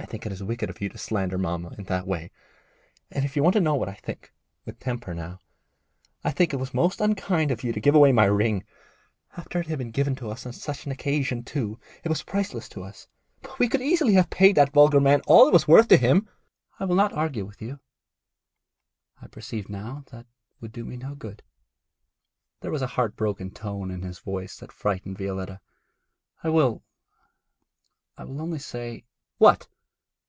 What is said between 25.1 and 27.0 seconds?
Violetta. 'I will